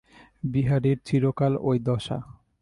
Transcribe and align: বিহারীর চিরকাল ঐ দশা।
বিহারীর 0.43 0.97
চিরকাল 1.05 1.53
ঐ 1.61 1.71
দশা। 1.79 2.17